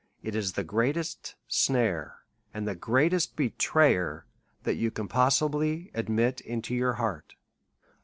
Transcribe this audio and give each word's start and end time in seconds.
It 0.23 0.33
is 0.35 0.53
the 0.53 0.63
greatest 0.63 1.35
snare 1.47 2.21
and 2.55 2.67
the 2.67 2.73
greatest 2.73 3.35
betrayer, 3.35 4.25
that 4.63 4.73
you 4.73 4.89
can 4.89 5.07
possibly 5.07 5.91
admit 5.93 6.41
into 6.41 6.73
your 6.73 6.93
heart. 6.93 7.35